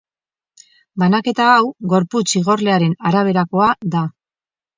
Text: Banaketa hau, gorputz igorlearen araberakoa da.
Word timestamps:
Banaketa 1.03 1.49
hau, 1.57 1.67
gorputz 1.91 2.25
igorlearen 2.41 2.97
araberakoa 3.11 3.71
da. 3.99 4.05